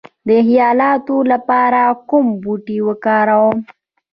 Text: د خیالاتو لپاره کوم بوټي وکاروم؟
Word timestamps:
د 0.27 0.29
خیالاتو 0.47 1.15
لپاره 1.31 1.81
کوم 2.09 2.25
بوټي 2.41 2.77
وکاروم؟ 2.87 3.57